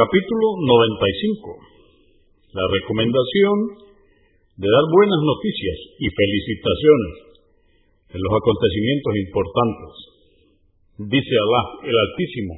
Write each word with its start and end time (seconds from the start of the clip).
Capítulo 0.00 0.56
95. 0.64 1.60
La 2.56 2.64
recomendación 2.72 3.56
de 4.56 4.64
dar 4.64 4.86
buenas 4.96 5.20
noticias 5.28 5.76
y 6.00 6.08
felicitaciones 6.08 7.12
en 8.16 8.20
los 8.24 8.32
acontecimientos 8.32 9.12
importantes. 9.12 9.92
Dice 11.04 11.34
Alá 11.36 11.62
el 11.84 11.96
Altísimo 12.00 12.54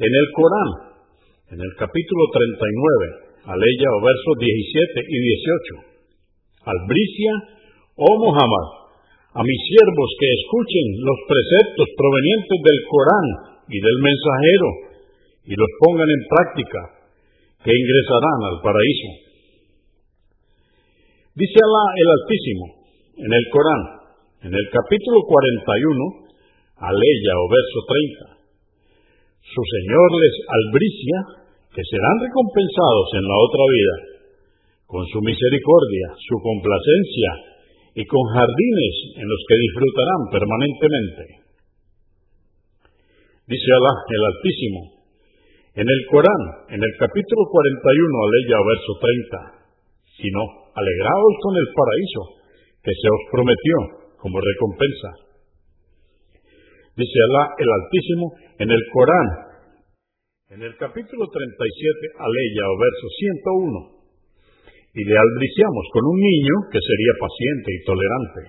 en 0.00 0.08
el 0.08 0.26
Corán, 0.32 0.70
en 1.52 1.60
el 1.68 1.72
capítulo 1.76 2.22
39, 2.32 3.52
aleya 3.52 3.88
o 3.92 4.00
versos 4.00 4.34
17 4.40 5.04
y 5.04 5.16
18. 5.84 6.64
Albricia, 6.64 7.32
oh 8.08 8.16
Muhammad, 8.24 8.66
a 9.36 9.40
mis 9.44 9.60
siervos 9.68 10.08
que 10.16 10.28
escuchen 10.32 10.86
los 10.96 11.18
preceptos 11.28 11.88
provenientes 11.92 12.56
del 12.56 12.80
Corán 12.88 13.28
y 13.68 13.76
del 13.84 13.98
mensajero 14.00 14.91
y 15.44 15.54
los 15.56 15.70
pongan 15.80 16.06
en 16.06 16.22
práctica, 16.28 16.80
que 17.62 17.70
ingresarán 17.70 18.38
al 18.50 18.58
paraíso. 18.62 19.10
Dice 21.34 21.58
Alá 21.62 21.84
el 21.96 22.08
Altísimo 22.12 22.66
en 23.16 23.32
el 23.32 23.44
Corán, 23.48 23.82
en 24.42 24.52
el 24.52 24.66
capítulo 24.68 25.22
41, 25.24 26.22
aleya 26.76 27.32
o 27.38 27.46
verso 27.48 27.78
30. 27.88 28.42
Su 29.40 29.62
Señor 29.62 30.08
les 30.18 30.36
albricia 30.44 31.18
que 31.72 31.82
serán 31.88 32.20
recompensados 32.20 33.08
en 33.16 33.24
la 33.24 33.36
otra 33.38 33.64
vida, 33.64 33.94
con 34.84 35.02
su 35.08 35.18
misericordia, 35.24 36.06
su 36.20 36.36
complacencia 36.42 37.30
y 37.96 38.04
con 38.04 38.22
jardines 38.36 38.96
en 39.16 39.26
los 39.26 39.40
que 39.48 39.56
disfrutarán 39.56 40.22
permanentemente. 40.36 41.24
Dice 43.48 43.68
Alá 43.72 43.94
el 44.04 44.22
Altísimo, 44.36 44.80
en 45.74 45.88
el 45.88 46.00
Corán, 46.10 46.42
en 46.68 46.80
el 46.84 46.92
capítulo 47.00 47.48
41, 47.48 47.64
aleya 48.28 48.58
verso 48.60 48.92
30, 49.00 49.62
sino 50.20 50.40
alegraos 50.76 51.34
con 51.40 51.54
el 51.56 51.68
paraíso 51.72 52.22
que 52.84 52.92
se 52.92 53.08
os 53.08 53.22
prometió 53.32 53.76
como 54.20 54.36
recompensa. 54.36 55.10
Dice 56.92 57.18
Alá 57.24 57.56
el 57.56 57.70
Altísimo 57.72 58.36
en 58.60 58.68
el 58.68 58.82
Corán, 58.92 59.28
en 60.52 60.60
el 60.60 60.76
capítulo 60.76 61.24
37, 61.24 62.20
aleya 62.20 62.66
verso 62.76 63.06
101, 63.16 64.92
y 64.92 65.02
le 65.08 65.16
albriciamos 65.16 65.84
con 65.88 66.04
un 66.04 66.18
niño 66.20 66.54
que 66.68 66.84
sería 66.84 67.14
paciente 67.16 67.68
y 67.72 67.84
tolerante. 67.88 68.40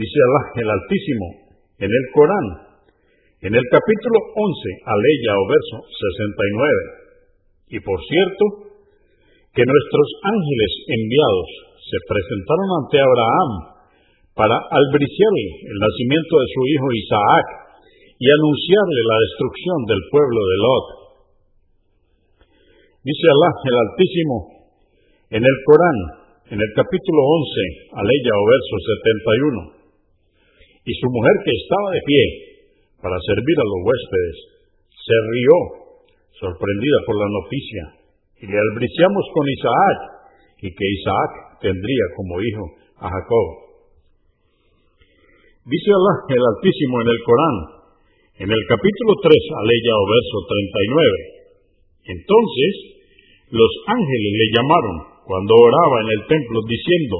Dice 0.00 0.16
Alá 0.16 0.42
el 0.64 0.68
Altísimo 0.80 1.26
en 1.76 1.90
el 1.92 2.04
Corán, 2.16 2.71
en 3.42 3.50
el 3.58 3.66
capítulo 3.74 4.18
11, 4.38 4.86
aleya 4.86 5.32
o 5.34 5.44
verso 5.50 5.76
69, 5.82 7.74
y 7.74 7.78
por 7.82 7.98
cierto, 8.06 8.44
que 9.50 9.66
nuestros 9.66 10.08
ángeles 10.22 10.72
enviados 10.86 11.50
se 11.82 11.98
presentaron 12.06 12.68
ante 12.78 13.02
Abraham 13.02 13.50
para 14.38 14.56
albriciarle 14.62 15.46
el 15.74 15.74
nacimiento 15.74 16.34
de 16.38 16.48
su 16.54 16.60
hijo 16.70 16.86
Isaac 16.94 17.46
y 18.14 18.26
anunciarle 18.30 19.00
la 19.10 19.18
destrucción 19.26 19.78
del 19.90 20.02
pueblo 20.06 20.40
de 20.46 20.56
Lot. 20.62 20.86
Dice 23.02 23.26
Alá 23.26 23.50
el 23.58 23.76
Altísimo 23.90 24.36
en 25.34 25.42
el 25.42 25.56
Corán, 25.66 25.98
en 26.46 26.58
el 26.62 26.70
capítulo 26.78 27.20
11, 27.26 27.98
aleya 27.98 28.32
o 28.38 28.44
verso 28.46 28.74
71. 29.82 29.82
Y 30.86 30.92
su 30.94 31.10
mujer 31.10 31.34
que 31.42 31.54
estaba 31.58 31.90
de 31.90 32.02
pie 32.06 32.51
para 33.02 33.18
servir 33.18 33.56
a 33.58 33.66
los 33.66 33.80
huéspedes, 33.82 34.38
se 34.94 35.16
rió, 35.34 35.56
sorprendida 36.38 36.98
por 37.02 37.18
la 37.18 37.28
noticia, 37.28 37.82
y 38.38 38.44
le 38.46 38.58
albriciamos 38.58 39.24
con 39.34 39.44
Isaac, 39.50 39.98
y 40.62 40.68
que 40.70 40.86
Isaac 41.02 41.30
tendría 41.58 42.06
como 42.14 42.38
hijo 42.38 42.64
a 43.02 43.06
Jacob. 43.10 43.46
Dice 45.66 45.90
Allah 45.90 46.16
el 46.30 46.42
Altísimo 46.42 46.94
en 47.02 47.08
el 47.10 47.20
Corán, 47.26 47.56
en 48.46 48.50
el 48.50 48.62
capítulo 48.70 49.12
3, 49.18 49.30
aleya 49.34 49.94
o 49.98 50.04
verso 50.06 50.36
39. 50.46 51.42
Entonces, 52.18 52.72
los 53.50 53.72
ángeles 53.86 54.32
le 54.38 54.48
llamaron 54.54 54.96
cuando 55.26 55.52
oraba 55.54 55.96
en 56.02 56.10
el 56.18 56.22
templo 56.26 56.58
diciendo, 56.66 57.16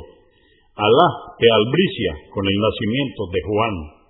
Alá 0.74 1.08
te 1.38 1.46
albricia 1.46 2.12
con 2.32 2.42
el 2.48 2.56
nacimiento 2.56 3.22
de 3.30 3.40
Juan. 3.44 4.01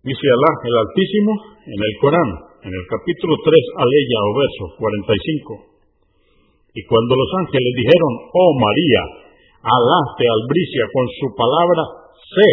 Dice 0.00 0.26
Alá 0.32 0.50
el 0.64 0.76
Altísimo 0.80 1.32
en 1.60 1.76
el 1.76 1.94
Corán, 2.00 2.30
en 2.64 2.72
el 2.72 2.84
capítulo 2.88 3.36
3, 3.36 3.52
aleya 3.84 4.18
o 4.24 4.32
verso 4.32 4.64
45. 4.80 6.72
Y 6.72 6.80
cuando 6.88 7.12
los 7.20 7.28
ángeles 7.44 7.68
dijeron, 7.76 8.12
oh 8.32 8.52
María, 8.56 9.28
Alá 9.60 10.00
te 10.16 10.24
albricia 10.24 10.88
con 10.88 11.04
su 11.04 11.28
palabra 11.36 11.84
sé. 12.16 12.48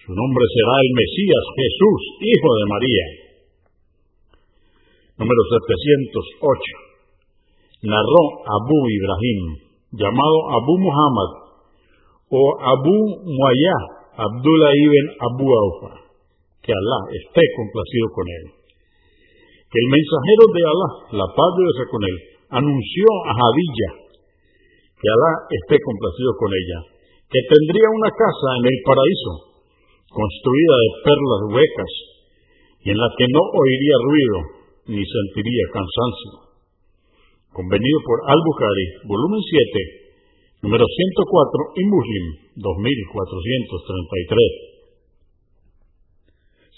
Su 0.00 0.16
nombre 0.16 0.48
será 0.48 0.80
el 0.80 0.90
Mesías 0.96 1.44
Jesús, 1.60 2.00
hijo 2.24 2.48
de 2.56 2.64
María. 2.72 3.04
Número 5.20 5.42
708. 5.44 7.84
Narró 7.84 8.48
Abu 8.48 8.80
Ibrahim, 8.88 9.60
llamado 9.92 10.56
Abu 10.56 10.88
Muhammad, 10.88 11.30
o 12.32 12.40
Abu 12.64 13.28
Muayá, 13.28 13.76
Abdullah 14.16 14.72
ibn 14.72 15.04
Abu 15.20 15.44
Aufa, 15.44 16.09
que 16.70 16.78
Alá 16.78 17.02
esté 17.10 17.42
complacido 17.58 18.06
con 18.14 18.26
él. 18.30 18.44
Que 19.66 19.78
el 19.82 19.88
mensajero 19.90 20.44
de 20.54 20.62
Alá, 20.62 20.88
la 21.18 21.26
paz 21.34 21.50
de 21.58 21.66
Dios 21.66 21.82
con 21.90 22.02
él, 22.06 22.16
anunció 22.62 23.06
a 23.26 23.34
Hadilla, 23.34 23.90
que 24.94 25.08
Alá 25.10 25.32
esté 25.50 25.82
complacido 25.82 26.30
con 26.38 26.54
ella, 26.54 26.78
que 27.26 27.42
tendría 27.42 27.90
una 27.90 28.14
casa 28.14 28.48
en 28.62 28.70
el 28.70 28.78
paraíso, 28.86 29.66
construida 30.14 30.74
de 30.78 30.90
perlas 31.10 31.42
huecas, 31.58 31.92
y 32.86 32.94
en 32.94 32.98
la 33.02 33.10
que 33.18 33.26
no 33.34 33.42
oiría 33.50 33.96
ruido 34.06 34.38
ni 34.94 35.02
sentiría 35.02 35.74
cansancio. 35.74 36.54
Convenido 37.50 37.98
por 38.06 38.30
Al-Bukhari, 38.30 39.10
volumen 39.10 39.42
7, 39.42 40.70
número 40.70 40.86
104 40.86 40.86
y 40.86 41.82
Muslim, 41.90 42.24
2433. 42.62 44.69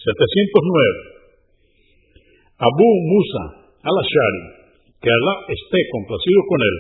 709. 0.03 1.23
Abu 2.59 2.89
Musa 3.07 3.45
al-Ashari, 3.83 4.43
que 4.99 5.11
Alá 5.11 5.35
esté 5.51 5.79
complacido 5.95 6.41
con 6.47 6.61
él, 6.63 6.77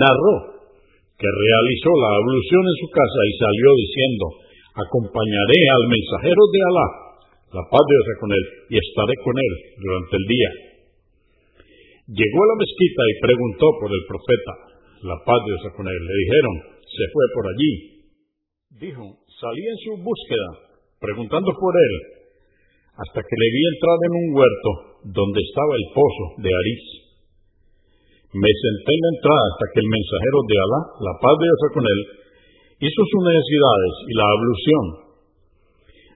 narró 0.00 0.36
que 1.16 1.28
realizó 1.30 1.90
la 1.94 2.10
ablución 2.20 2.64
en 2.64 2.76
su 2.80 2.88
casa 2.90 3.20
y 3.24 3.32
salió 3.38 3.68
diciendo, 3.76 4.24
acompañaré 4.76 5.60
al 5.70 5.84
mensajero 5.88 6.42
de 6.48 6.60
Alá, 6.68 6.88
la 7.54 7.64
paz 7.70 7.84
de 7.86 8.14
con 8.18 8.30
él, 8.34 8.44
y 8.68 8.74
estaré 8.76 9.14
con 9.22 9.36
él 9.38 9.52
durante 9.78 10.14
el 10.18 10.24
día. 10.26 10.50
Llegó 12.04 12.38
a 12.44 12.50
la 12.52 12.60
mezquita 12.60 13.02
y 13.08 13.20
preguntó 13.24 13.66
por 13.80 13.88
el 13.88 14.04
profeta, 14.04 14.52
la 15.08 15.16
paz 15.24 15.40
de 15.48 15.70
con 15.72 15.86
él. 15.88 16.00
Le 16.04 16.16
dijeron, 16.28 16.54
se 16.84 17.04
fue 17.08 17.24
por 17.32 17.44
allí. 17.48 17.72
Dijo, 18.84 19.04
salí 19.40 19.62
en 19.64 19.78
su 19.80 19.92
búsqueda, 20.02 20.50
preguntando 21.00 21.48
por 21.54 21.72
él, 21.72 21.94
hasta 22.94 23.20
que 23.26 23.36
le 23.38 23.48
vi 23.50 23.62
entrar 23.74 23.98
en 24.06 24.12
un 24.14 24.28
huerto 24.38 24.70
donde 25.10 25.40
estaba 25.42 25.72
el 25.74 25.86
pozo 25.90 26.24
de 26.38 26.50
Aris. 26.50 26.84
Me 28.34 28.50
senté 28.50 28.90
en 28.94 29.02
la 29.02 29.12
entrada 29.18 29.44
hasta 29.50 29.66
que 29.74 29.80
el 29.82 29.90
mensajero 29.90 30.38
de 30.46 30.56
Alá, 30.58 30.80
la 31.02 31.14
paz 31.18 31.34
de 31.38 31.46
Dios 31.46 31.62
con 31.74 31.86
él, 31.86 32.00
hizo 32.86 33.00
sus 33.06 33.22
necesidades 33.22 33.94
y 34.10 34.12
la 34.14 34.26
ablución. 34.26 34.84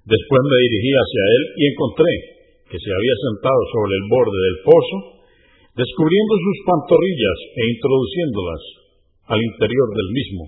Después 0.06 0.42
me 0.46 0.58
dirigí 0.66 0.92
hacia 0.94 1.24
él 1.34 1.42
y 1.58 1.62
encontré 1.68 2.12
que 2.68 2.78
se 2.78 2.90
había 2.90 3.16
sentado 3.26 3.60
sobre 3.74 3.94
el 3.96 4.04
borde 4.12 4.38
del 4.38 4.58
pozo, 4.66 4.96
descubriendo 5.78 6.34
sus 6.42 6.58
pantorrillas 6.66 7.38
e 7.54 7.62
introduciéndolas 7.74 8.62
al 9.34 9.40
interior 9.40 9.88
del 9.94 10.10
mismo. 10.14 10.44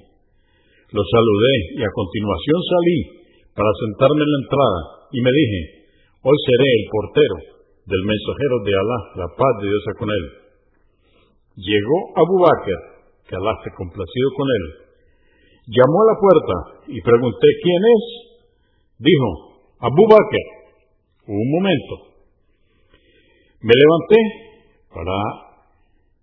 Lo 0.90 1.02
saludé 1.06 1.54
y 1.78 1.82
a 1.86 1.94
continuación 1.94 2.60
salí 2.66 2.98
para 3.54 3.70
sentarme 3.78 4.22
en 4.26 4.30
la 4.30 4.40
entrada 4.42 4.80
y 5.14 5.18
me 5.22 5.32
dije, 5.32 5.79
hoy 6.20 6.36
seré 6.44 6.68
el 6.68 6.84
portero 6.92 7.36
del 7.90 8.02
mensajero 8.04 8.56
de 8.62 8.72
Alá, 8.76 8.98
la 9.24 9.28
paz 9.34 9.52
de 9.60 9.66
Dios 9.66 9.84
con 9.98 10.08
él. 10.08 10.24
Llegó 11.56 11.98
Abu 12.16 12.36
Bakr, 12.38 12.78
que 13.26 13.36
Alá 13.36 13.52
esté 13.58 13.70
complacido 13.74 14.28
con 14.36 14.46
él. 14.46 14.64
Llamó 15.70 15.96
a 16.02 16.10
la 16.12 16.16
puerta 16.20 16.54
y 16.88 16.98
pregunté 17.00 17.46
quién 17.62 17.82
es. 17.94 18.04
Dijo, 19.00 19.28
Abu 19.80 20.04
Bakr. 20.08 20.46
Un 21.30 21.46
momento. 21.52 21.94
Me 23.62 23.74
levanté 23.76 24.18
para 24.90 25.16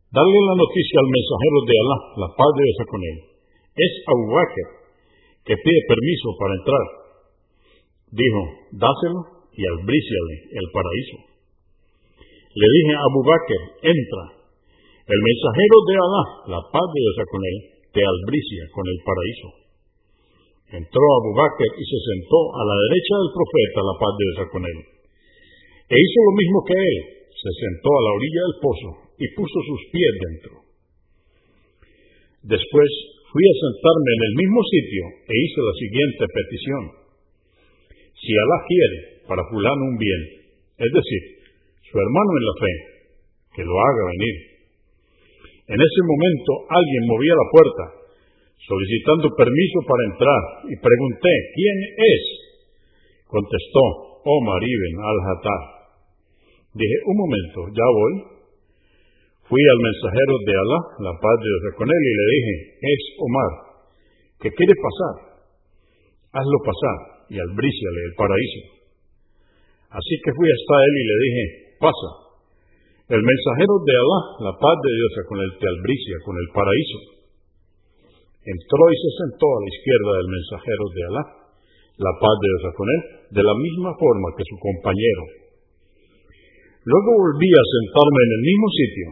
darle 0.10 0.40
la 0.42 0.56
noticia 0.58 0.98
al 1.00 1.10
mensajero 1.10 1.58
de 1.64 1.76
Alá, 1.78 1.98
la 2.22 2.30
paz 2.34 2.52
de 2.54 2.64
Dios 2.64 2.80
con 2.86 3.02
él. 3.02 3.18
Es 3.78 3.94
Abu 4.10 4.26
Bakr, 4.34 4.68
que 5.46 5.56
pide 5.58 5.90
permiso 5.90 6.28
para 6.38 6.54
entrar. 6.58 6.86
Dijo, 8.12 8.42
dáselo, 8.74 9.37
y 9.58 9.62
albríciale 9.66 10.36
el 10.54 10.68
paraíso. 10.70 11.18
Le 12.54 12.68
dije 12.70 12.94
a 12.94 13.06
Abu 13.10 13.22
Bakr, 13.26 13.62
entra. 13.82 14.26
El 15.08 15.20
mensajero 15.24 15.78
de 15.88 15.96
Alá, 15.98 16.24
la 16.58 16.62
paz 16.70 16.88
de 16.94 17.00
Dios 17.02 17.18
con 17.26 17.42
él, 17.42 17.58
te 17.94 18.02
albricia 18.06 18.64
con 18.76 18.86
el 18.86 19.00
paraíso. 19.02 19.50
Entró 20.78 21.02
Abu 21.02 21.32
Bakr 21.34 21.70
y 21.80 21.84
se 21.88 22.00
sentó 22.12 22.40
a 22.54 22.62
la 22.62 22.76
derecha 22.76 23.14
del 23.18 23.32
profeta, 23.34 23.80
la 23.88 23.98
paz 23.98 24.14
de 24.14 24.24
Dios 24.28 24.40
con 24.52 24.64
él. 24.68 24.80
E 25.90 25.96
hizo 25.96 26.20
lo 26.28 26.34
mismo 26.36 26.60
que 26.68 26.76
él, 26.76 26.98
se 27.32 27.52
sentó 27.56 27.90
a 27.94 28.04
la 28.04 28.12
orilla 28.20 28.42
del 28.44 28.58
pozo 28.60 28.90
y 29.16 29.26
puso 29.32 29.58
sus 29.64 29.82
pies 29.94 30.14
dentro. 30.18 30.54
Después 32.44 32.90
fui 33.32 33.44
a 33.48 33.60
sentarme 33.64 34.12
en 34.12 34.24
el 34.28 34.34
mismo 34.44 34.62
sitio 34.66 35.04
e 35.30 35.34
hice 35.40 35.60
la 35.62 35.76
siguiente 35.78 36.24
petición. 36.26 37.07
Si 38.18 38.34
Alá 38.34 38.58
quiere 38.66 38.98
para 39.30 39.46
fulano 39.46 39.94
un 39.94 39.98
bien, 39.98 40.22
es 40.74 40.90
decir, 40.90 41.22
su 41.86 41.96
hermano 42.02 42.32
en 42.34 42.46
la 42.50 42.56
fe, 42.58 42.74
que 43.54 43.64
lo 43.64 43.76
haga 43.78 44.04
venir. 44.10 44.36
En 45.70 45.78
ese 45.78 46.02
momento 46.02 46.52
alguien 46.66 47.04
movía 47.06 47.36
la 47.38 47.48
puerta, 47.54 47.84
solicitando 48.58 49.30
permiso 49.38 49.78
para 49.86 50.04
entrar, 50.10 50.42
y 50.66 50.74
pregunté, 50.82 51.34
¿quién 51.54 51.78
es? 51.94 52.24
Contestó, 53.30 53.86
Omar 54.26 54.64
ibn 54.66 54.96
al-Hattar. 54.98 55.64
Dije, 56.74 56.98
un 57.06 57.18
momento, 57.22 57.60
ya 57.70 57.88
voy. 57.94 58.14
Fui 59.46 59.62
al 59.62 59.80
mensajero 59.80 60.34
de 60.42 60.54
Alá, 60.58 60.80
la 61.06 61.14
paz 61.22 61.36
de 61.38 61.48
Dios 61.48 61.76
con 61.78 61.88
él, 61.88 62.02
y 62.02 62.14
le 62.18 62.26
dije, 62.34 62.54
es 62.82 63.02
Omar, 63.22 63.52
¿qué 64.42 64.50
quiere 64.52 64.74
pasar? 64.74 65.16
Hazlo 66.34 66.58
pasar 66.66 67.17
y 67.30 67.36
albríciale 67.40 68.00
el 68.08 68.14
paraíso. 68.16 68.62
Así 69.92 70.14
que 70.20 70.36
fui 70.36 70.48
hasta 70.52 70.76
él 70.84 70.94
y 71.00 71.06
le 71.08 71.18
dije, 71.24 71.44
pasa. 71.80 72.10
El 73.08 73.24
mensajero 73.24 73.74
de 73.88 73.94
Alá, 73.96 74.20
la 74.52 74.54
paz 74.60 74.76
de 74.84 74.92
Dios 74.92 75.12
con 75.32 75.40
él, 75.40 75.52
te 75.56 75.68
albricia 75.68 76.18
con 76.28 76.36
el 76.36 76.48
paraíso. 76.52 77.00
Entró 78.44 78.84
y 78.92 78.98
se 79.00 79.12
sentó 79.24 79.48
a 79.48 79.60
la 79.64 79.70
izquierda 79.72 80.12
del 80.20 80.28
mensajero 80.28 80.84
de 80.92 81.02
Alá, 81.08 81.24
la 82.04 82.14
paz 82.20 82.36
de 82.36 82.48
Dios 82.52 82.64
con 82.76 82.88
él, 82.88 83.02
de 83.32 83.44
la 83.48 83.56
misma 83.56 83.92
forma 83.96 84.28
que 84.36 84.44
su 84.44 84.56
compañero. 84.60 85.24
Luego 86.84 87.10
volví 87.16 87.52
a 87.52 87.72
sentarme 87.80 88.22
en 88.24 88.32
el 88.32 88.44
mismo 88.44 88.68
sitio 88.76 89.08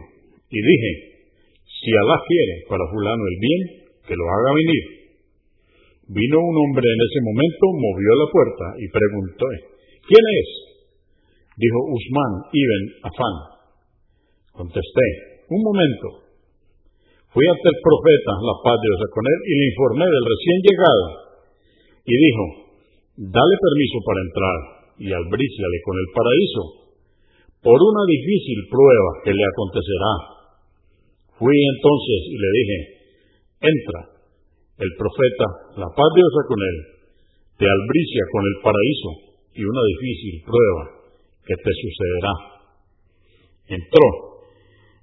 y 0.48 0.58
dije, 0.60 0.90
si 1.64 1.90
Alá 1.92 2.16
quiere 2.24 2.54
para 2.68 2.88
fulano 2.88 3.24
el 3.32 3.38
bien, 3.40 3.60
que 4.04 4.16
lo 4.16 4.24
haga 4.28 4.50
venir. 4.56 4.95
Vino 6.06 6.38
un 6.38 6.54
hombre 6.54 6.86
en 6.86 7.00
ese 7.02 7.18
momento, 7.18 7.64
movió 7.82 8.10
la 8.14 8.28
puerta 8.30 8.66
y 8.78 8.86
preguntó, 8.94 9.46
¿quién 10.06 10.22
es? 10.22 10.48
Dijo 11.58 11.78
Usman 11.82 12.32
ibn 12.54 12.82
Afán. 13.10 13.36
Contesté, 14.54 15.08
un 15.50 15.60
momento. 15.66 16.30
Fui 17.34 17.42
ante 17.42 17.68
el 17.68 17.78
profeta, 17.82 18.32
la 18.38 18.56
paz 18.62 18.76
de 18.80 18.86
Dios 18.86 19.02
con 19.10 19.24
él, 19.26 19.40
y 19.44 19.52
le 19.58 19.64
informé 19.66 20.06
del 20.06 20.26
recién 20.30 20.58
llegado. 20.62 21.06
Y 22.06 22.14
dijo, 22.14 22.44
dale 23.26 23.54
permiso 23.58 23.98
para 24.06 24.22
entrar 24.22 24.58
y 25.02 25.08
albríciale 25.10 25.78
con 25.84 25.94
el 26.00 26.08
paraíso, 26.14 26.62
por 27.66 27.76
una 27.82 28.02
difícil 28.06 28.62
prueba 28.70 29.10
que 29.26 29.34
le 29.34 29.44
acontecerá. 29.44 30.14
Fui 31.34 31.52
entonces 31.52 32.20
y 32.30 32.36
le 32.38 32.50
dije, 32.62 32.78
entra. 33.58 34.15
El 34.76 34.90
profeta, 35.00 35.46
la 35.80 35.88
paz 35.88 36.08
de 36.12 36.20
Dios 36.20 36.36
con 36.44 36.60
él, 36.60 36.78
te 37.56 37.64
albricia 37.64 38.22
con 38.28 38.42
el 38.44 38.56
paraíso 38.60 39.10
y 39.56 39.62
una 39.64 39.82
difícil 39.96 40.44
prueba 40.44 40.84
que 41.48 41.56
te 41.56 41.72
sucederá. 41.80 42.34
Entró 43.72 44.06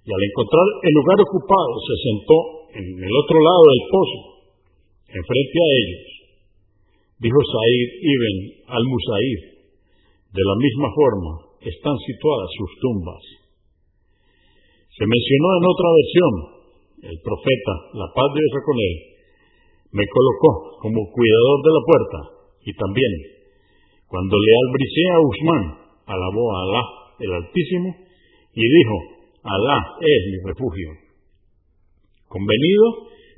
y 0.06 0.10
al 0.14 0.22
encontrar 0.22 0.68
el 0.84 0.94
lugar 0.94 1.18
ocupado 1.26 1.74
se 1.90 1.96
sentó 2.06 2.38
en 2.78 2.86
el 3.02 3.14
otro 3.18 3.38
lado 3.42 3.64
del 3.66 3.84
pozo, 3.90 4.20
enfrente 5.10 5.58
a 5.58 5.70
ellos. 5.74 6.06
Dijo 7.18 7.40
Said 7.42 7.90
ibn 7.98 8.36
al-Musaid, 8.68 9.42
de 10.38 10.44
la 10.44 10.56
misma 10.60 10.90
forma 10.94 11.34
están 11.66 11.98
situadas 11.98 12.50
sus 12.54 12.72
tumbas. 12.78 13.24
Se 14.94 15.06
mencionó 15.08 15.48
en 15.58 15.66
otra 15.66 15.90
versión, 15.98 16.34
el 17.10 17.18
profeta, 17.26 17.74
la 17.98 18.08
paz 18.14 18.30
de 18.36 18.40
Dios 18.44 18.54
con 18.62 18.78
él, 18.78 19.13
me 19.94 20.06
colocó 20.10 20.82
como 20.82 21.06
cuidador 21.14 21.62
de 21.62 21.72
la 21.72 21.86
puerta 21.86 22.18
y 22.66 22.74
también, 22.74 23.14
cuando 24.10 24.36
le 24.38 24.52
albricé 24.66 25.06
a 25.14 25.22
Usman, 25.22 25.64
alabó 26.10 26.50
a 26.50 26.58
Alá, 26.66 26.82
el 27.20 27.32
Altísimo, 27.34 27.96
y 28.54 28.62
dijo, 28.62 28.96
Alá 29.44 29.78
es 30.02 30.22
mi 30.34 30.40
refugio. 30.50 30.90
Convenido 32.28 32.86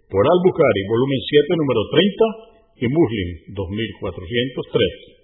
por 0.07 0.23
Al-Bukhari, 0.23 0.81
volumen 0.87 1.19
7, 1.27 1.59
número 1.59 1.81
30, 1.91 2.23
y 2.75 2.87
Muslim, 2.87 3.29
2403. 3.51 5.15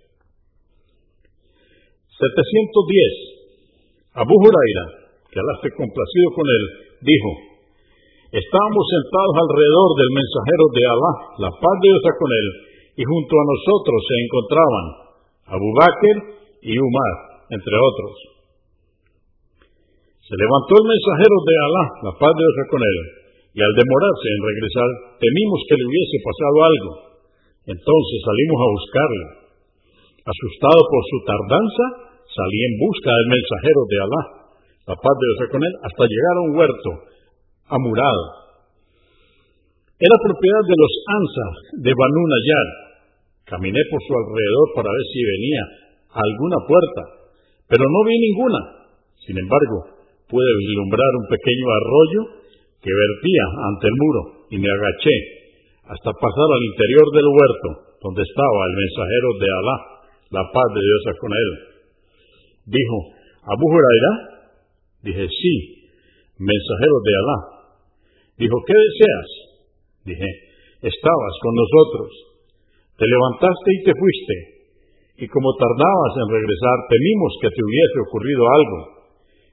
710. 2.12 4.19
Abu 4.19 4.36
Huraira, 4.36 5.16
que 5.31 5.39
Alá 5.39 5.54
esté 5.63 5.72
complacido 5.80 6.28
con 6.36 6.44
él, 6.48 6.63
dijo, 7.07 7.50
estábamos 8.31 8.86
sentados 8.88 9.36
alrededor 9.44 9.89
del 10.00 10.12
mensajero 10.16 10.66
de 10.72 10.83
Alá, 10.88 11.12
la 11.48 11.51
paz 11.51 11.75
de 11.83 11.88
Dios 11.92 12.04
con 12.16 12.31
él, 12.31 12.48
y 12.95 13.04
junto 13.04 13.33
a 13.36 13.44
nosotros 13.44 13.98
se 14.07 14.16
encontraban 14.24 14.86
Abu 15.51 15.69
Bakr 15.75 16.18
y 16.63 16.74
Umar, 16.80 17.13
entre 17.51 17.75
otros. 17.75 18.13
Se 20.24 20.36
levantó 20.39 20.80
el 20.80 20.88
mensajero 20.88 21.38
de 21.44 21.56
Alá, 21.60 21.86
la 22.07 22.13
paz 22.16 22.31
de 22.31 22.39
Dios 22.39 22.68
con 22.72 22.80
él, 22.80 22.98
y 23.51 23.60
al 23.60 23.74
demorarse 23.75 24.28
en 24.31 24.42
regresar, 24.48 24.89
temimos 25.19 25.60
que 25.68 25.75
le 25.75 25.88
hubiese 25.92 26.18
pasado 26.24 26.56
algo. 26.63 26.92
Entonces 27.68 28.18
salimos 28.24 28.60
a 28.63 28.74
buscarle. 28.80 29.25
Asustado 30.24 30.80
por 30.88 31.04
su 31.04 31.18
tardanza, 31.28 31.86
salí 32.31 32.60
en 32.63 32.75
busca 32.80 33.12
del 33.12 33.28
mensajero 33.28 33.81
de 33.92 33.98
Alá, 34.07 34.22
la 34.88 34.95
paz 34.95 35.16
de 35.19 35.25
Dios 35.28 35.51
con 35.51 35.62
él, 35.68 35.74
hasta 35.83 36.07
llegar 36.07 36.36
a 36.39 36.45
un 36.48 36.54
huerto 36.56 37.12
amurado. 37.71 38.23
Era 39.97 40.18
propiedad 40.18 40.63
de 40.68 40.77
los 40.77 40.94
Ansar 41.07 41.53
de 41.88 41.91
Banu 41.94 42.23
Nayar. 42.27 42.68
Caminé 43.47 43.81
por 43.89 44.00
su 44.03 44.12
alrededor 44.12 44.68
para 44.75 44.89
ver 44.91 45.06
si 45.13 45.19
venía 45.23 45.63
a 46.12 46.19
alguna 46.19 46.59
puerta, 46.68 47.01
pero 47.68 47.83
no 47.83 48.00
vi 48.07 48.15
ninguna. 48.18 48.62
Sin 49.23 49.38
embargo, 49.38 49.78
pude 50.28 50.49
vislumbrar 50.57 51.11
un 51.21 51.28
pequeño 51.30 51.68
arroyo 51.69 52.21
que 52.81 52.90
vertía 52.90 53.45
ante 53.69 53.85
el 53.87 53.95
muro 53.99 54.21
y 54.49 54.57
me 54.57 54.69
agaché 54.71 55.16
hasta 55.85 56.09
pasar 56.18 56.49
al 56.49 56.63
interior 56.66 57.07
del 57.13 57.28
huerto 57.30 57.69
donde 58.01 58.23
estaba 58.25 58.59
el 58.66 58.75
mensajero 58.81 59.30
de 59.37 59.47
Alá, 59.54 59.78
la 60.33 60.44
paz 60.49 60.68
de 60.73 60.81
Dios 60.81 61.01
con 61.21 61.31
él. 61.31 61.49
Dijo, 62.66 62.97
Abu 63.45 63.66
Huraira, 63.69 64.11
dije, 65.06 65.25
sí, 65.30 65.54
mensajero 66.42 66.97
de 67.06 67.13
Alá. 67.21 67.60
Dijo, 68.42 68.57
¿qué 68.66 68.74
deseas? 68.74 69.30
Dije, 70.02 70.30
estabas 70.81 71.33
con 71.45 71.54
nosotros, 71.54 72.10
te 72.98 73.06
levantaste 73.06 73.69
y 73.69 73.80
te 73.86 73.94
fuiste, 73.94 74.36
y 75.21 75.26
como 75.30 75.54
tardabas 75.62 76.14
en 76.18 76.28
regresar, 76.33 76.78
temimos 76.90 77.31
que 77.38 77.54
te 77.54 77.62
hubiese 77.62 77.98
ocurrido 78.02 78.44
algo. 78.50 78.80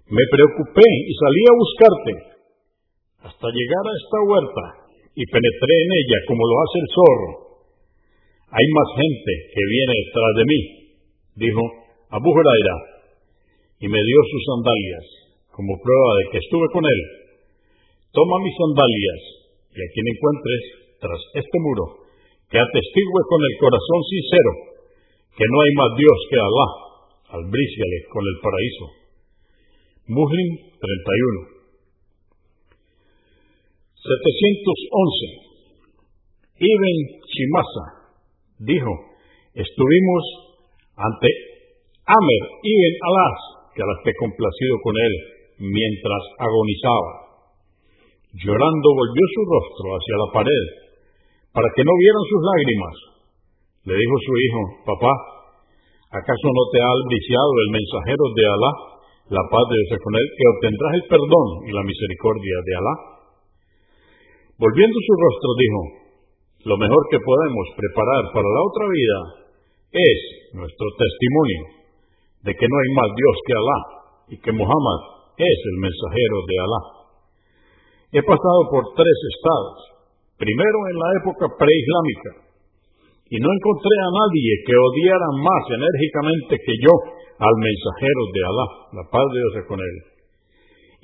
Me 0.08 0.24
preocupé 0.32 0.88
y 1.04 1.12
salí 1.20 1.42
a 1.44 1.58
buscarte 1.60 2.12
hasta 3.28 3.46
llegar 3.52 3.84
a 3.84 3.98
esta 4.00 4.18
huerta 4.24 4.64
y 5.12 5.22
penetré 5.28 5.74
en 5.84 5.90
ella 5.92 6.18
como 6.24 6.42
lo 6.48 6.56
hace 6.64 6.76
el 6.80 6.88
zorro. 6.88 7.32
Hay 8.48 8.66
más 8.72 8.88
gente 8.96 9.32
que 9.52 9.62
viene 9.68 9.92
detrás 10.00 10.32
de 10.32 10.44
mí, 10.48 10.60
dijo 11.44 11.62
Abu 12.08 12.32
Huraira, 12.32 12.76
y 13.84 13.86
me 13.92 14.00
dio 14.00 14.18
sus 14.32 14.42
sandalias 14.48 15.06
como 15.52 15.76
prueba 15.76 16.10
de 16.16 16.24
que 16.32 16.38
estuve 16.40 16.72
con 16.72 16.88
él. 16.88 17.27
Toma 18.12 18.36
mis 18.42 18.56
sandalias 18.56 19.22
y 19.72 19.78
a 19.78 19.88
quien 19.92 20.06
encuentres 20.08 20.62
tras 20.98 21.20
este 21.34 21.58
muro, 21.60 22.08
que 22.50 22.58
atestigue 22.58 23.22
con 23.28 23.40
el 23.44 23.54
corazón 23.60 24.00
sincero 24.08 24.68
que 25.38 25.46
no 25.46 25.56
hay 25.62 25.72
más 25.78 25.90
Dios 25.94 26.18
que 26.26 26.34
Alá, 26.34 26.68
albríciale 27.38 27.98
con 28.10 28.24
el 28.26 28.36
paraíso. 28.42 28.86
Muslim 30.10 30.48
31. 30.82 31.62
711. 34.02 35.46
Ibn 36.58 36.96
Chimasa 37.22 37.84
dijo, 38.66 38.90
estuvimos 39.54 40.22
ante 40.98 41.28
Amer 42.02 42.44
ibn 42.66 42.94
Alas, 43.06 43.38
que 43.76 43.82
Alá 43.86 43.94
esté 44.02 44.10
complacido 44.18 44.74
con 44.82 44.94
él, 44.98 45.14
mientras 45.70 46.22
agonizaba. 46.34 47.27
Llorando 48.34 48.88
volvió 48.92 49.24
su 49.32 49.42
rostro 49.48 49.86
hacia 49.96 50.16
la 50.20 50.28
pared, 50.32 50.64
para 51.52 51.68
que 51.72 51.84
no 51.84 51.92
vieran 51.96 52.24
sus 52.28 52.42
lágrimas. 52.44 52.96
Le 53.88 53.94
dijo 53.96 54.16
su 54.20 54.32
hijo, 54.36 54.60
papá, 54.84 55.38
¿Acaso 56.08 56.48
no 56.48 56.64
te 56.72 56.80
ha 56.80 56.88
albriciado 56.88 57.52
el 57.52 57.68
mensajero 57.68 58.24
de 58.32 58.44
Alá, 58.48 58.72
la 59.28 59.44
paz 59.44 59.64
de 59.68 59.76
Dios 59.76 60.00
con 60.00 60.16
él, 60.16 60.24
que 60.24 60.46
obtendrás 60.56 60.92
el 60.96 61.04
perdón 61.04 61.48
y 61.68 61.70
la 61.76 61.84
misericordia 61.84 62.56
de 62.64 62.72
Alá? 62.80 62.94
Volviendo 64.56 64.96
su 64.96 65.12
rostro, 65.20 65.48
dijo, 65.60 65.80
lo 66.64 66.76
mejor 66.80 67.02
que 67.12 67.20
podemos 67.20 67.66
preparar 67.76 68.24
para 68.32 68.48
la 68.48 68.62
otra 68.72 68.84
vida 68.88 69.18
es 70.00 70.18
nuestro 70.56 70.86
testimonio 70.96 71.60
de 72.40 72.56
que 72.56 72.66
no 72.72 72.76
hay 72.80 72.90
más 72.96 73.10
Dios 73.12 73.36
que 73.44 73.52
Alá 73.52 73.78
y 74.32 74.36
que 74.40 74.52
Muhammad 74.56 75.00
es 75.36 75.58
el 75.60 75.76
mensajero 75.76 76.36
de 76.48 76.56
Alá. 76.56 76.97
He 78.10 78.22
pasado 78.24 78.60
por 78.72 78.84
tres 78.96 79.18
estados. 79.36 79.78
Primero 80.38 80.78
en 80.88 80.96
la 80.96 81.10
época 81.20 81.44
preislámica, 81.58 82.48
y 83.28 83.36
no 83.36 83.48
encontré 83.52 83.94
a 84.00 84.14
nadie 84.16 84.52
que 84.64 84.72
odiara 84.72 85.28
más 85.36 85.64
enérgicamente 85.68 86.56
que 86.56 86.74
yo 86.80 86.94
al 87.36 87.54
mensajero 87.60 88.22
de 88.32 88.40
Alá, 88.40 88.66
la 88.96 89.04
paz 89.12 89.26
de 89.28 89.36
Dios 89.36 89.66
con 89.68 89.78
él. 89.78 89.96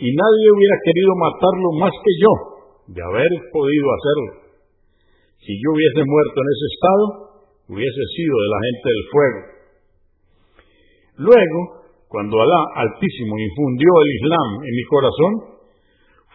Y 0.01 0.09
nadie 0.09 0.47
hubiera 0.57 0.77
querido 0.89 1.13
matarlo 1.21 1.69
más 1.85 1.95
que 2.01 2.15
yo, 2.17 2.33
de 2.97 3.01
haber 3.05 3.31
podido 3.53 3.87
hacerlo. 3.93 4.31
Si 5.45 5.53
yo 5.53 5.69
hubiese 5.77 6.03
muerto 6.09 6.37
en 6.41 6.49
ese 6.49 6.67
estado, 6.73 7.05
hubiese 7.69 8.03
sido 8.17 8.35
de 8.41 8.49
la 8.49 8.61
gente 8.65 8.87
del 8.89 9.05
fuego. 9.13 9.41
Luego, 11.29 11.61
cuando 12.09 12.41
Alá 12.41 12.89
Altísimo 12.89 13.37
infundió 13.37 13.91
el 14.01 14.11
Islam 14.17 14.49
en 14.65 14.73
mi 14.73 14.85
corazón, 14.89 15.33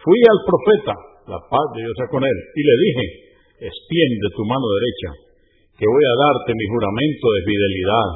fui 0.04 0.20
al 0.24 0.40
profeta, 0.44 0.94
la 1.28 1.40
paz 1.44 1.66
de 1.76 1.84
Dios 1.84 1.96
con 2.08 2.22
él, 2.24 2.38
y 2.56 2.62
le 2.64 2.74
dije, 2.80 3.04
extiende 3.68 4.26
tu 4.32 4.42
mano 4.48 4.66
derecha, 4.80 5.10
que 5.76 5.86
voy 5.88 6.04
a 6.04 6.14
darte 6.16 6.50
mi 6.56 6.66
juramento 6.68 7.26
de 7.36 7.40
fidelidad. 7.44 8.08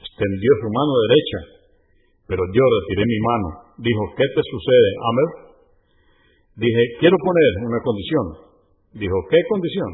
Extendió 0.00 0.50
su 0.60 0.68
mano 0.68 0.92
derecha, 1.08 1.38
pero 2.28 2.42
yo 2.52 2.64
retiré 2.64 3.04
mi 3.04 3.20
mano. 3.20 3.48
Dijo, 3.80 4.02
¿qué 4.16 4.26
te 4.32 4.42
sucede, 4.44 4.90
Amer? 5.00 5.28
Dije, 6.56 6.82
quiero 7.00 7.16
poner 7.20 7.52
una 7.68 7.80
condición. 7.82 8.26
Dijo, 8.94 9.16
¿qué 9.28 9.40
condición? 9.48 9.90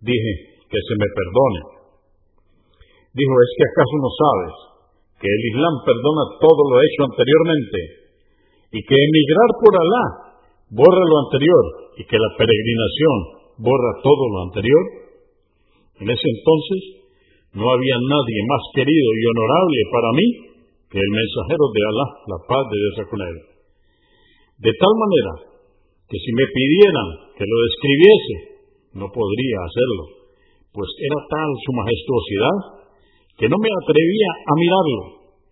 Dije, 0.00 0.32
que 0.74 0.80
se 0.80 0.94
me 0.98 1.08
perdone. 1.10 1.60
Dijo, 3.14 3.34
¿es 3.46 3.52
que 3.54 3.66
acaso 3.70 3.94
no 4.02 4.10
sabes 4.10 4.54
que 5.22 5.28
el 5.30 5.42
Islam 5.54 5.74
perdona 5.86 6.24
todo 6.42 6.62
lo 6.66 6.76
hecho 6.82 7.00
anteriormente 7.14 8.03
y 8.74 8.80
que 8.82 8.96
emigrar 8.98 9.50
por 9.62 9.72
Alá 9.78 10.04
borra 10.74 11.04
lo 11.06 11.16
anterior 11.30 11.64
y 11.94 12.02
que 12.02 12.18
la 12.18 12.30
peregrinación 12.34 13.16
borra 13.62 14.02
todo 14.02 14.24
lo 14.34 14.38
anterior? 14.50 14.84
En 16.02 16.10
ese 16.10 16.26
entonces 16.26 16.80
no 17.54 17.70
había 17.70 17.96
nadie 18.02 18.40
más 18.50 18.62
querido 18.74 19.08
y 19.14 19.22
honorable 19.30 19.78
para 19.94 20.10
mí 20.18 20.26
que 20.90 20.98
el 20.98 21.10
mensajero 21.14 21.64
de 21.70 21.82
Alá, 21.86 22.06
la 22.34 22.38
paz 22.50 22.64
de 22.66 22.76
Dios 22.82 22.96
con 23.06 23.20
él. 23.22 23.36
De 24.58 24.72
tal 24.74 24.94
manera 24.98 25.54
que 26.10 26.18
si 26.18 26.30
me 26.34 26.46
pidieran 26.50 27.08
que 27.38 27.46
lo 27.46 27.56
describiese, 27.70 28.34
no 28.98 29.06
podría 29.06 29.58
hacerlo, 29.70 30.02
pues 30.74 30.90
era 30.98 31.18
tal 31.30 31.50
su 31.62 31.70
majestuosidad 31.78 32.58
que 33.38 33.46
no 33.46 33.54
me 33.54 33.70
atrevía 33.70 34.30
a 34.50 34.52
mirarlo 34.58 35.00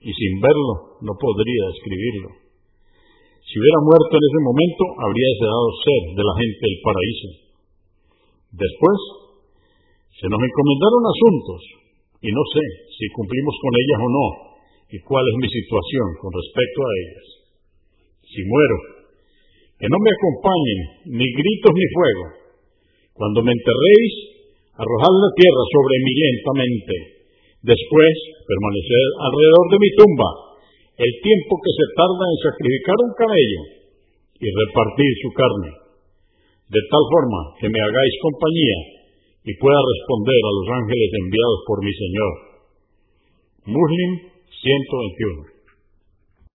y 0.03 0.11
sin 0.11 0.43
verlo 0.43 0.99
no 1.07 1.15
podría 1.15 1.63
describirlo. 1.71 2.42
Si 3.53 3.61
hubiera 3.61 3.85
muerto 3.85 4.17
en 4.17 4.25
ese 4.25 4.41
momento, 4.49 4.83
habría 4.97 5.29
dado 5.45 5.69
ser 5.85 6.01
de 6.17 6.25
la 6.25 6.35
gente 6.41 6.63
del 6.65 6.79
paraíso. 6.81 7.29
Después, 8.49 8.99
se 10.09 10.25
nos 10.25 10.41
encomendaron 10.41 11.03
asuntos 11.05 11.61
y 12.25 12.33
no 12.33 12.45
sé 12.49 12.65
si 12.97 13.13
cumplimos 13.13 13.53
con 13.61 13.73
ellas 13.77 14.01
o 14.01 14.09
no 14.09 14.27
y 14.89 14.97
cuál 15.05 15.21
es 15.21 15.37
mi 15.37 15.49
situación 15.53 16.17
con 16.17 16.33
respecto 16.33 16.79
a 16.81 16.95
ellas. 16.97 17.27
Si 18.25 18.41
muero, 18.41 18.77
que 19.77 19.89
no 19.93 20.01
me 20.01 20.13
acompañen 20.17 20.81
ni 21.13 21.27
gritos 21.29 21.77
ni 21.77 21.87
fuego. 21.93 22.25
Cuando 23.13 23.45
me 23.45 23.53
enterréis, 23.53 24.13
arrojad 24.81 25.13
la 25.13 25.33
tierra 25.37 25.65
sobre 25.77 25.97
mí 26.01 26.13
lentamente. 26.17 26.95
Después, 27.69 28.15
permanecer 28.49 29.05
alrededor 29.29 29.67
de 29.77 29.81
mi 29.85 29.91
tumba 29.93 30.52
el 30.99 31.13
tiempo 31.25 31.53
que 31.63 31.73
se 31.73 31.87
tarda 31.97 32.25
en 32.29 32.39
sacrificar 32.43 32.97
un 33.01 33.13
camello 33.17 33.63
y 34.43 34.47
repartir 34.51 35.11
su 35.23 35.31
carne, 35.33 35.71
de 36.69 36.83
tal 36.89 37.05
forma 37.09 37.41
que 37.61 37.69
me 37.71 37.81
hagáis 37.81 38.15
compañía 38.21 38.79
y 39.45 39.53
pueda 39.59 39.81
responder 39.81 40.41
a 40.43 40.57
los 40.57 40.67
ángeles 40.83 41.11
enviados 41.23 41.61
por 41.67 41.79
mi 41.83 41.93
Señor. 41.93 42.33
Muslim 43.73 44.11
121. 44.51 45.52